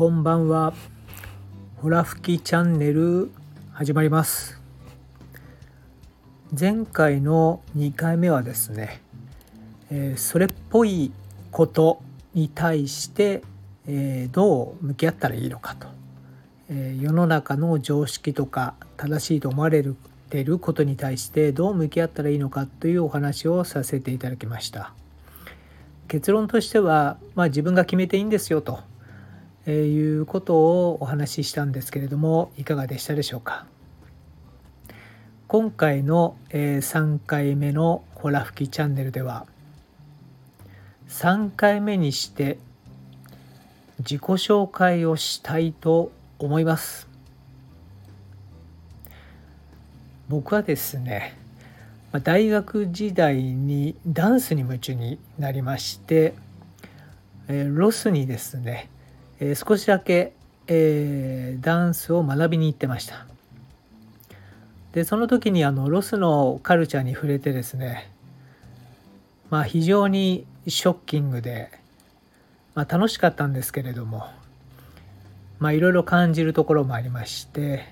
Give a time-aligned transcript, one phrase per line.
[0.00, 0.72] こんばんは。
[1.76, 3.30] ほら吹きチャンネル
[3.70, 4.58] 始まります。
[6.58, 9.02] 前回の2回目はですね、
[9.90, 11.12] えー、それっぽい
[11.50, 12.00] こと
[12.32, 13.42] に対して、
[13.86, 15.86] えー、どう向き合ったらいいのかと、
[16.70, 19.96] えー、世の中の常識とか正しいと思われる
[20.30, 24.94] てることに対してどう向き合ったらいいのかというお話をさせていただきました。
[26.08, 28.80] 結論としては、まあ、自分が決めていいんですよと
[29.66, 30.56] えいうこと
[30.88, 33.66] をお話ししたんですけれどもいかがでしたでしょうか？
[35.48, 39.46] 今回の、え3回目のほら吹きチャンネルでは
[41.08, 42.58] 3回目にして
[43.98, 47.08] 自己紹介をしたいと思います。
[50.28, 51.36] 僕はですね
[52.22, 56.34] 大学時代にダンスに夢中になりまして
[57.48, 58.88] ロスにですね
[59.40, 60.34] え少しだけ、
[60.66, 63.26] えー、ダンスを学びに行ってました。
[64.92, 68.10] でその時にあのロスのカルチャーに触れてですね
[69.48, 71.70] まあ非常にショッキングで、
[72.74, 74.26] まあ、楽しかったんですけれども
[75.58, 77.84] まあいろいろ感じるところもありまして、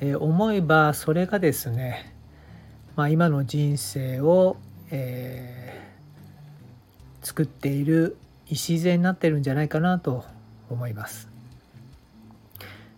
[0.00, 2.12] えー、思えばそれがですね、
[2.94, 4.58] まあ、今の人生を、
[4.90, 10.24] えー、作っている礎になってるんじゃないかなと
[10.70, 11.36] 思います。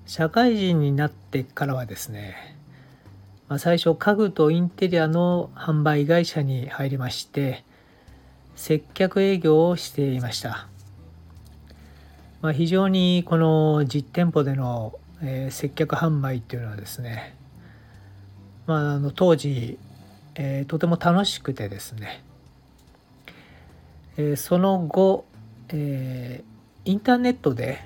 [0.09, 2.57] 社会人になってからはですね、
[3.47, 7.63] まあ、最初家具とインテリアの販売会社に入りまして
[8.57, 10.67] 接客営業をしていました、
[12.41, 17.35] まあ、非常にこの実店舗での、えー、接客販売っていうのはですね、
[18.67, 19.79] まあ、あの当時、
[20.37, 22.25] えー、とても楽しくてですね、
[24.17, 25.27] えー、その後、
[25.69, 26.58] えー
[26.89, 27.81] インターネットで、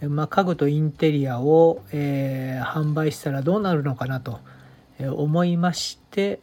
[0.00, 4.38] まあ、家具とインテリアを、えー、販売したらどうなるのかなと
[5.00, 6.38] 思いまして、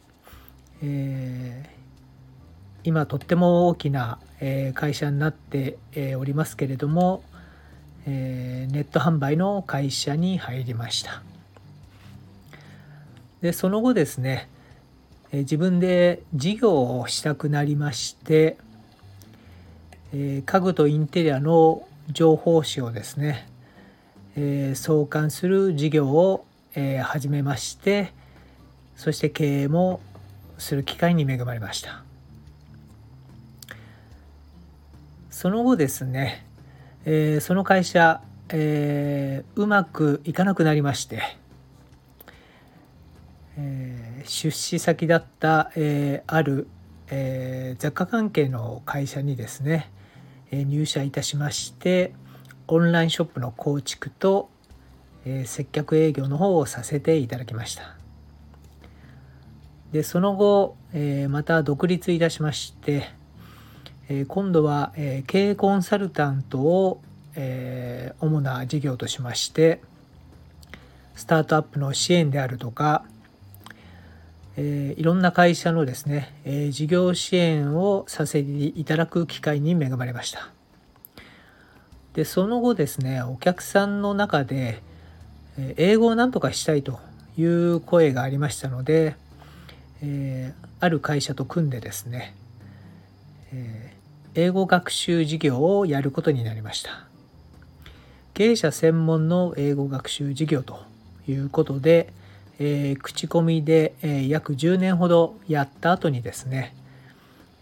[0.82, 1.70] えー、
[2.84, 7.24] 今とっても大きな、え会社になってえおりますけれども、
[8.04, 11.22] えネット販売の会社に入りました。
[13.40, 14.50] でその後ですね
[15.32, 18.58] え自分で事業をしたくなりまして
[20.12, 23.48] え家具とインテリアの情報誌をですね、
[24.36, 26.44] え創刊する事業を、
[26.76, 28.12] え始めまして
[28.96, 29.98] そして経営も
[30.58, 32.04] する機会に恵まれました。
[35.30, 36.46] その後ですね、
[37.04, 41.22] えその会社、えうまくいかなくなりまして、
[43.58, 46.68] え出資先だった、えある、
[47.10, 49.90] え雑貨関係の会社にですね
[50.52, 52.12] 入社いたしまして
[52.68, 54.50] オンラインショップの構築と
[55.44, 57.96] 接客営業の方をさせていただきました。
[59.92, 60.76] でその後
[61.28, 63.08] また独立いたしまして
[64.28, 64.92] 今度は
[65.26, 67.00] 経営コンサルタントを
[68.20, 69.80] 主な事業としまして
[71.14, 73.04] スタートアップの支援であるとか
[74.58, 80.50] えー、いろんな会社のですね、えー、事業支援をさせていただく機会に恵まれました。
[82.14, 84.82] で、その後ですね、お客さんの中で、
[85.58, 86.98] え、英語を何とかしたいと
[87.36, 89.16] いう声がありましたので、
[90.02, 92.34] えある会社と組んでですね、
[93.52, 93.94] え
[94.34, 97.06] 英語学習事業をやることになりました。
[98.32, 100.80] 経営者専門の英語学習事業と
[101.28, 102.12] いうことで、
[102.58, 106.74] えー、口コミで、えー、約10年ほどやった後にですね、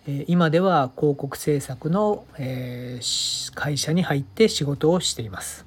[0.07, 3.01] えー、今では広告制作の、え
[3.55, 5.65] 会社に入って仕事をしています。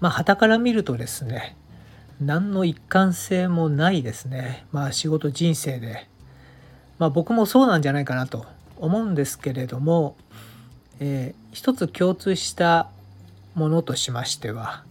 [0.00, 1.56] まあ、旗から見るとですね、
[2.20, 6.08] 何の一貫性もないですね、まあ、仕事人生で。
[6.98, 8.46] まあ、僕もそうなんじゃないかなと
[8.76, 10.16] 思うんですけれども、
[11.00, 12.90] えー、一つ共通した
[13.54, 14.84] ものとしましては、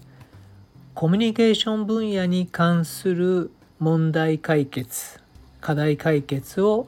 [0.93, 3.49] コミュニケーション分野に関する
[3.79, 5.21] 問題解決
[5.61, 6.85] 課題解決を、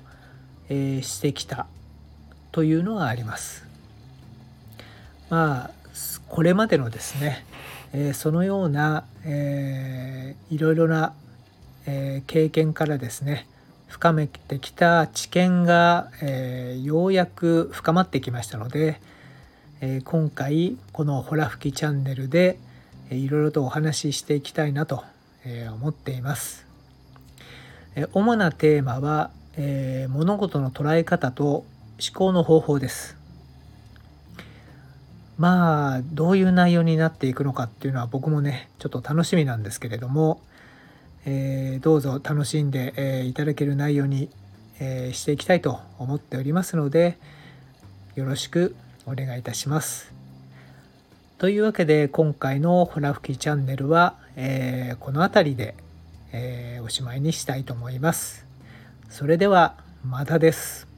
[0.67, 1.67] えー、してきた
[2.51, 3.65] というのがあります。
[5.29, 5.71] まあ
[6.27, 7.45] これまでのですね、
[7.94, 11.13] えー、そのような、えー、いろいろな、
[11.85, 13.47] えー、経験からですね
[13.88, 19.00] 深めてきた知見が、えー、ようやく深まってきましたので、
[19.79, 22.59] えー、今回この「ほら吹きチャンネル」で
[23.09, 25.03] 「いろいろとお話ししていきたいなと
[25.75, 26.65] 思っています。
[28.13, 31.65] 主なテーマは、え物事の捉え方と思
[32.13, 33.17] 考の方法です。
[35.38, 40.41] まあどういう内容になっていくのかっていうのは僕もねちょっと楽しみなんですけれども、
[41.25, 44.29] えー、どうぞ楽しんで、えー、いただける内容に、
[44.79, 47.17] えー、していきたいと思っておりますので
[48.15, 50.22] よろしくお願いいたします。
[51.43, 55.75] というわけで今回のホラ吹きチャンネルは、えこの辺りで、
[56.31, 58.45] えおしまいにしたいと思います。
[59.09, 59.75] それでは
[60.05, 60.92] またです。